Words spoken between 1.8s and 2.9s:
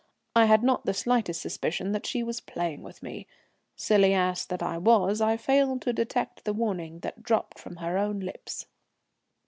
that she was playing